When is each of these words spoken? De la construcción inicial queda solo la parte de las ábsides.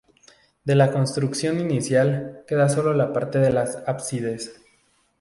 De 0.63 0.73
la 0.73 0.91
construcción 0.91 1.59
inicial 1.59 2.43
queda 2.47 2.69
solo 2.69 2.95
la 2.95 3.13
parte 3.13 3.37
de 3.37 3.53
las 3.53 3.75
ábsides. 3.85 4.59